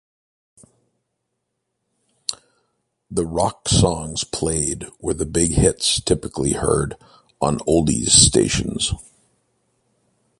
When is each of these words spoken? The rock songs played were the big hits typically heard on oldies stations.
The 3.11 3.23
rock 3.23 3.69
songs 3.69 4.23
played 4.23 4.87
were 4.99 5.13
the 5.13 5.27
big 5.27 5.51
hits 5.51 5.99
typically 6.01 6.53
heard 6.53 6.95
on 7.39 7.59
oldies 7.69 8.09
stations. 8.09 8.93